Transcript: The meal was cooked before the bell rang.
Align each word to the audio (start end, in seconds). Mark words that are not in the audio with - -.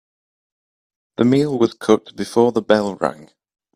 The 1.17 1.25
meal 1.25 1.59
was 1.59 1.75
cooked 1.75 2.15
before 2.15 2.51
the 2.51 2.63
bell 2.63 2.95
rang. 2.95 3.29